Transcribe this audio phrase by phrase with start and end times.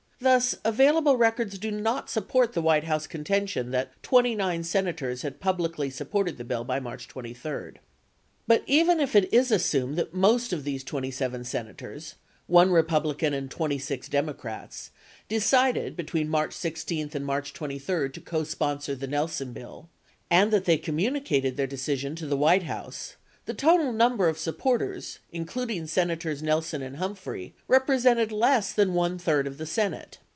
[0.23, 5.89] Thus, available records do not support the White House contention that 29 Senators had publicly
[5.89, 7.79] supported the bill by March 23.
[8.45, 13.33] But even if it is assumed that most of these 27 Senators (1 Republi can
[13.33, 14.91] and 26 Democrats)
[15.27, 19.89] decided between March 16 and March 23 to cosponsor the Nelson bill
[20.29, 23.15] and that they communicated their decision to the White House,
[23.45, 29.47] the total number of supporters, including Senators Nelson and Humphrey, represented less than one third
[29.47, 30.19] of the Senate.